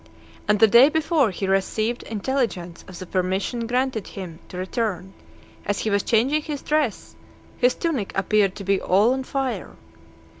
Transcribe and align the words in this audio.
And 0.47 0.59
the 0.59 0.65
day 0.67 0.89
before 0.89 1.29
he 1.29 1.45
received 1.47 2.01
intelligence 2.01 2.83
of 2.87 2.97
the 2.97 3.05
permission 3.05 3.67
granted 3.67 4.07
him 4.07 4.39
to 4.49 4.57
return, 4.57 5.13
as 5.63 5.77
he 5.81 5.91
was 5.91 6.01
changing 6.01 6.41
his 6.41 6.63
dress, 6.63 7.13
his 7.59 7.75
tunic 7.75 8.11
appeared 8.15 8.55
to 8.55 8.63
be 8.63 8.81
all 8.81 9.13
on 9.13 9.23
fire. 9.23 9.75